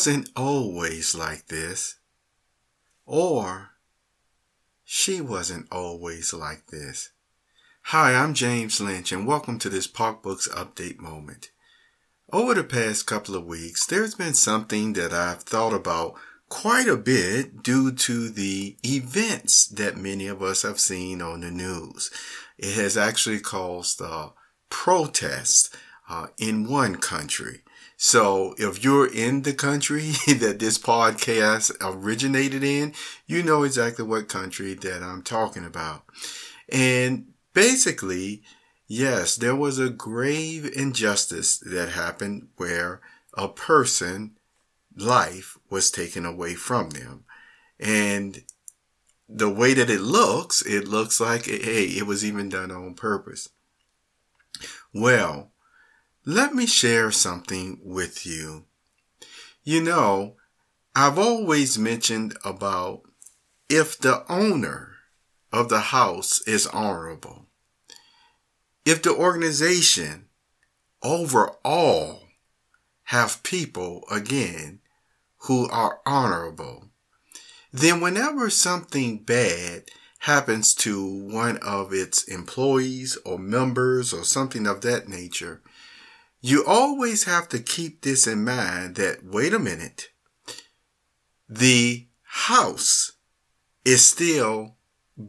[0.00, 1.96] wasn't always like this.
[3.04, 3.72] Or
[4.82, 7.10] she wasn't always like this.
[7.82, 11.50] Hi, I'm James Lynch and welcome to this Pocbooks Update moment.
[12.32, 16.14] Over the past couple of weeks, there's been something that I've thought about
[16.48, 21.50] quite a bit due to the events that many of us have seen on the
[21.50, 22.10] news.
[22.56, 24.30] It has actually caused uh,
[24.70, 25.68] protests
[26.08, 27.64] uh, in one country.
[28.02, 32.94] So if you're in the country that this podcast originated in,
[33.26, 36.04] you know exactly what country that I'm talking about.
[36.72, 38.42] And basically,
[38.88, 43.02] yes, there was a grave injustice that happened where
[43.34, 44.38] a person
[44.96, 47.24] life was taken away from them.
[47.78, 48.44] And
[49.28, 53.50] the way that it looks, it looks like, hey, it was even done on purpose.
[54.94, 55.49] Well,
[56.26, 58.64] let me share something with you.
[59.64, 60.36] You know,
[60.94, 63.02] I've always mentioned about
[63.68, 64.96] if the owner
[65.52, 67.46] of the house is honorable,
[68.84, 70.26] if the organization
[71.02, 72.24] overall
[73.04, 74.80] have people again
[75.44, 76.90] who are honorable,
[77.72, 79.84] then whenever something bad
[80.20, 85.62] happens to one of its employees or members or something of that nature,
[86.40, 90.08] you always have to keep this in mind that, wait a minute,
[91.48, 93.12] the house
[93.84, 94.76] is still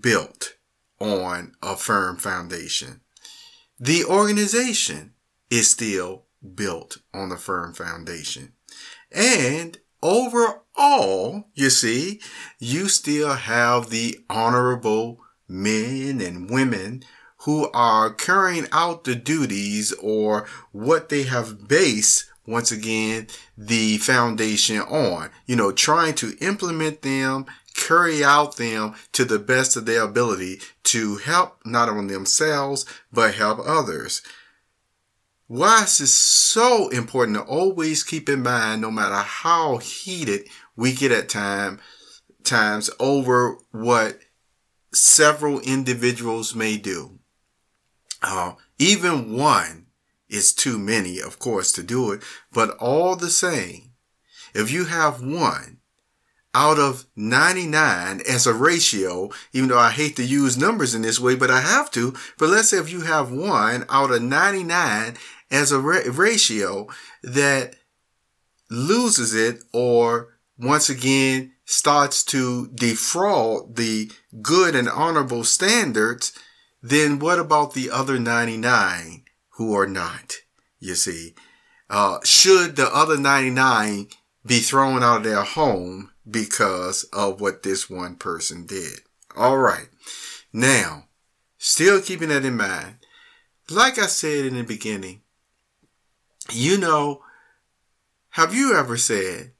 [0.00, 0.54] built
[1.00, 3.00] on a firm foundation.
[3.78, 5.14] The organization
[5.50, 8.52] is still built on a firm foundation.
[9.10, 12.20] And overall, you see,
[12.58, 17.02] you still have the honorable men and women
[17.44, 24.80] who are carrying out the duties or what they have based once again the foundation
[24.80, 30.02] on you know trying to implement them carry out them to the best of their
[30.02, 34.22] ability to help not only themselves but help others
[35.50, 40.46] why is this so important to always keep in mind, no matter how heated
[40.76, 41.80] we get at time,
[42.44, 44.20] times over what
[44.94, 47.19] several individuals may do.
[48.22, 49.86] Uh, even one
[50.28, 52.22] is too many, of course, to do it,
[52.52, 53.92] but all the same,
[54.54, 55.78] if you have one
[56.54, 61.20] out of 99 as a ratio, even though I hate to use numbers in this
[61.20, 65.16] way, but I have to, but let's say if you have one out of 99
[65.50, 66.88] as a ra- ratio
[67.22, 67.76] that
[68.68, 74.10] loses it or once again starts to defraud the
[74.42, 76.32] good and honorable standards,
[76.82, 80.36] then what about the other 99 who are not?
[80.78, 81.34] You see,
[81.88, 84.08] uh, should the other 99
[84.46, 89.00] be thrown out of their home because of what this one person did?
[89.36, 89.88] All right.
[90.52, 91.04] Now,
[91.58, 92.96] still keeping that in mind,
[93.68, 95.22] like I said in the beginning,
[96.50, 97.22] you know,
[98.30, 99.52] have you ever said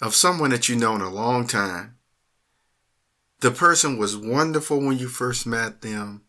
[0.00, 1.96] of someone that you know in a long time,
[3.40, 6.22] the person was wonderful when you first met them,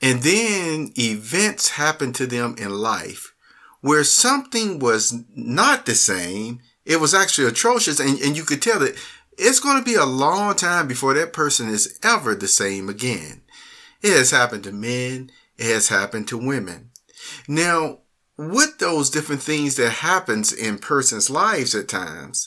[0.00, 3.34] and then events happened to them in life
[3.80, 6.60] where something was not the same.
[6.84, 8.96] It was actually atrocious, and, and you could tell that
[9.36, 13.42] it's going to be a long time before that person is ever the same again.
[14.02, 15.30] It has happened to men.
[15.56, 16.90] It has happened to women.
[17.46, 18.00] Now,
[18.36, 22.46] with those different things that happens in persons' lives at times,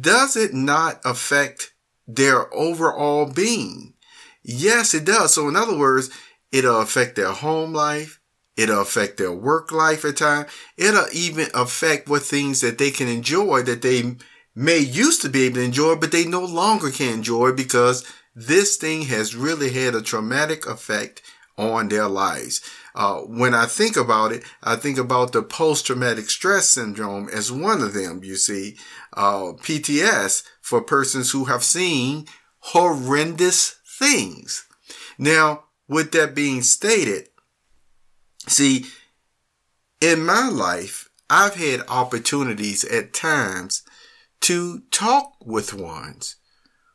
[0.00, 1.73] does it not affect
[2.06, 3.94] their overall being?
[4.42, 5.34] Yes, it does.
[5.34, 6.10] So in other words,
[6.52, 8.20] it'll affect their home life.
[8.56, 10.50] It'll affect their work life at times.
[10.76, 14.16] It'll even affect what things that they can enjoy that they
[14.54, 18.04] may used to be able to enjoy, but they no longer can enjoy because
[18.34, 21.22] this thing has really had a traumatic effect
[21.56, 22.60] on their lives.
[22.94, 27.82] Uh, when I think about it, I think about the post-traumatic stress syndrome as one
[27.82, 28.76] of them, you see,
[29.14, 32.24] uh, PTS for persons who have seen
[32.60, 34.66] horrendous things.
[35.18, 37.28] Now, with that being stated,
[38.48, 38.86] see,
[40.00, 43.82] in my life, I've had opportunities at times
[44.40, 46.36] to talk with ones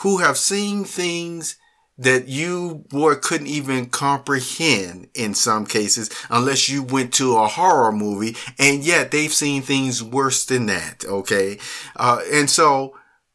[0.00, 1.56] who have seen things
[1.96, 7.92] that you boy couldn't even comprehend in some cases unless you went to a horror
[7.92, 11.56] movie and yet they've seen things worse than that okay
[11.96, 12.94] uh, and so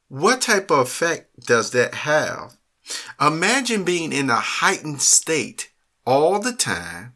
[0.10, 2.58] what type of effect does that have?
[3.22, 5.72] Imagine being in a heightened state
[6.06, 7.14] all the time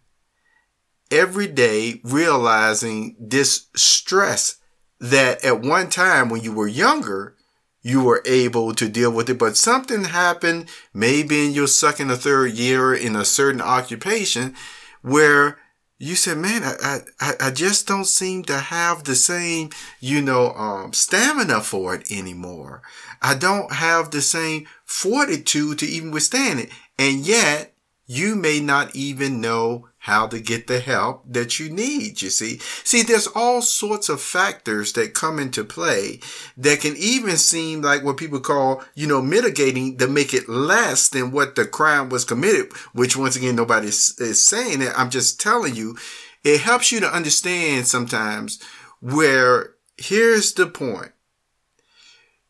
[1.12, 4.58] every day realizing this stress
[5.00, 7.36] that at one time when you were younger,
[7.82, 12.16] you were able to deal with it, but something happened maybe in your second or
[12.16, 14.56] third year in a certain occupation
[15.02, 15.58] where
[16.00, 19.70] you said, man, I, I, I just don't seem to have the same,
[20.00, 22.82] you know, um, stamina for it anymore.
[23.22, 26.70] I don't have the same fortitude to even withstand it.
[27.00, 27.74] And yet
[28.06, 32.60] you may not even know how to get the help that you need, you see.
[32.84, 36.20] See, there's all sorts of factors that come into play
[36.58, 41.08] that can even seem like what people call, you know, mitigating to make it less
[41.08, 44.92] than what the crime was committed, which once again, nobody is saying it.
[44.98, 45.96] I'm just telling you,
[46.44, 48.62] it helps you to understand sometimes
[49.00, 51.14] where here's the point.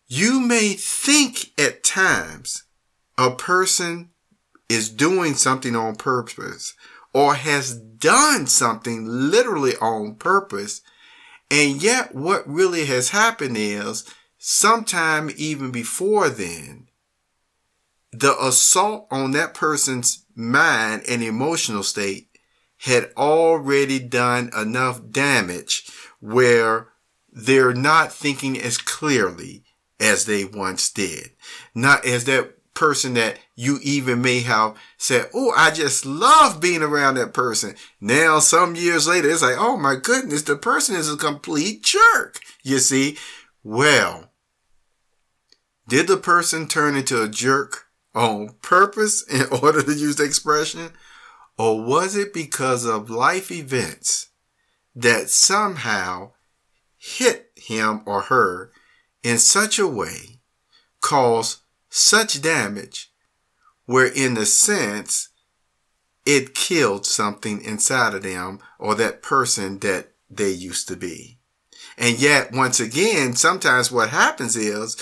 [0.07, 2.63] You may think at times
[3.15, 4.09] a person
[4.69, 6.73] is doing something on purpose
[7.13, 10.81] or has done something literally on purpose.
[11.49, 14.03] And yet what really has happened is
[14.37, 16.87] sometime even before then,
[18.11, 22.27] the assault on that person's mind and emotional state
[22.77, 25.89] had already done enough damage
[26.19, 26.89] where
[27.31, 29.63] they're not thinking as clearly
[29.99, 31.31] as they once did.
[31.73, 36.81] Not as that person that you even may have said, Oh, I just love being
[36.81, 37.75] around that person.
[38.01, 42.39] Now, some years later, it's like, Oh my goodness, the person is a complete jerk.
[42.63, 43.17] You see?
[43.63, 44.31] Well,
[45.87, 47.85] did the person turn into a jerk
[48.15, 50.91] on purpose in order to use the expression?
[51.57, 54.29] Or was it because of life events
[54.95, 56.31] that somehow
[56.97, 58.71] hit him or her
[59.23, 60.39] in such a way
[61.01, 61.62] caused
[61.95, 63.11] such damage
[63.85, 65.29] where in a sense
[66.25, 71.37] it killed something inside of them or that person that they used to be.
[71.95, 74.97] And yet, once again, sometimes what happens is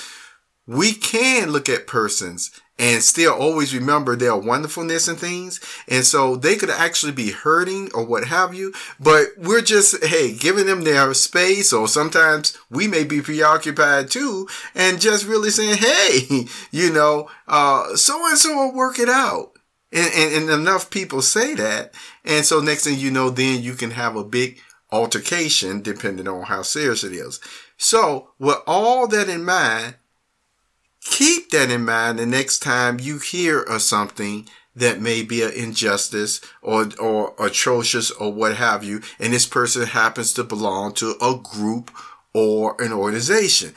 [0.68, 5.60] we can look at persons and still always remember their wonderfulness and things.
[5.88, 10.34] And so they could actually be hurting or what have you, but we're just, hey,
[10.34, 15.78] giving them their space or sometimes we may be preoccupied too and just really saying,
[15.78, 19.52] hey, you know, uh, so and so will work it out.
[19.94, 21.94] And, and, and enough people say that.
[22.24, 24.60] And so next thing you know, then you can have a big
[24.92, 27.40] altercation depending on how serious it is.
[27.78, 29.96] So with all that in mind,
[31.04, 35.52] keep that in mind the next time you hear of something that may be an
[35.52, 39.02] injustice or, or atrocious or what have you.
[39.20, 41.92] And this person happens to belong to a group
[42.34, 43.74] or an organization.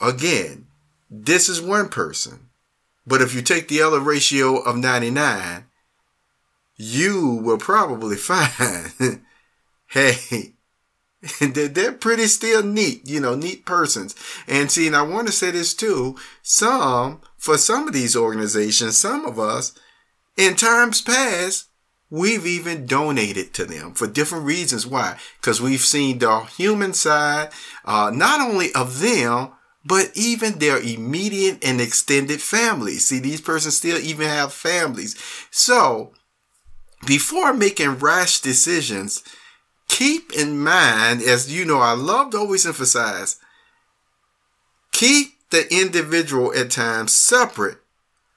[0.00, 0.66] Again,
[1.10, 2.50] this is one person.
[3.06, 5.64] But if you take the other ratio of 99,
[6.76, 9.22] you will probably find,
[9.88, 10.55] hey,
[11.40, 14.14] they're, pretty still neat, you know, neat persons.
[14.46, 16.16] And see, and I want to say this too.
[16.42, 19.72] Some, for some of these organizations, some of us,
[20.36, 21.68] in times past,
[22.10, 24.86] we've even donated to them for different reasons.
[24.86, 25.18] Why?
[25.40, 27.50] Because we've seen the human side,
[27.84, 29.52] uh, not only of them,
[29.84, 33.06] but even their immediate and extended families.
[33.06, 35.16] See, these persons still even have families.
[35.50, 36.12] So,
[37.06, 39.22] before making rash decisions,
[39.88, 43.38] keep in mind, as you know, I love to always emphasize,
[44.92, 47.78] keep the individual at times separate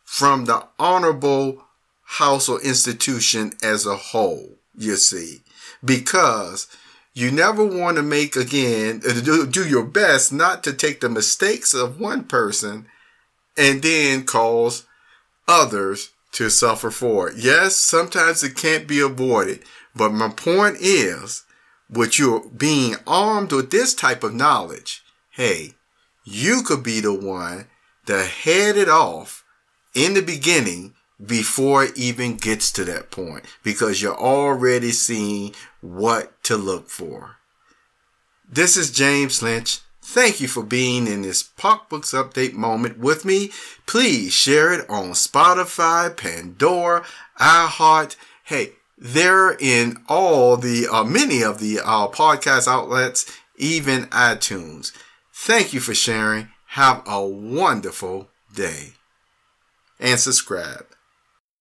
[0.05, 1.63] from the honorable
[2.03, 5.41] house or institution as a whole, you see,
[5.83, 6.67] because
[7.13, 11.09] you never want to make again, uh, do, do your best not to take the
[11.09, 12.87] mistakes of one person
[13.57, 14.85] and then cause
[15.47, 17.35] others to suffer for it.
[17.35, 19.61] Yes, sometimes it can't be avoided,
[19.93, 21.43] but my point is,
[21.89, 25.73] with you being armed with this type of knowledge, hey,
[26.23, 27.67] you could be the one
[28.05, 29.43] to head it off
[29.93, 36.41] in the beginning before it even gets to that point because you're already seeing what
[36.43, 37.35] to look for.
[38.49, 39.81] This is James Lynch.
[40.11, 43.51] Thank you for being in this Books Update moment with me.
[43.85, 47.05] Please share it on Spotify, Pandora,
[47.39, 48.15] iHeart.
[48.43, 54.93] Hey, they're in all the, uh, many of the uh, podcast outlets, even iTunes.
[55.31, 56.49] Thank you for sharing.
[56.69, 58.93] Have a wonderful day.
[59.99, 60.87] And subscribe.